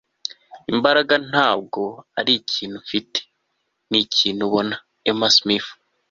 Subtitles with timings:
[0.71, 1.81] imbaraga ntabwo
[2.19, 3.19] ari ikintu ufite,
[3.89, 4.75] ni ikintu ubona.-
[5.09, 5.69] emma smith